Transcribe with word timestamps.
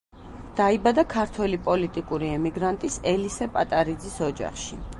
დაიბადა 0.59 1.01
ქართველი 1.11 1.59
პოლიტიკური 1.67 2.29
ემიგრანტის, 2.37 2.97
ელისე 3.13 3.49
პატარიძის 3.59 4.17
ოჯახში. 4.31 4.81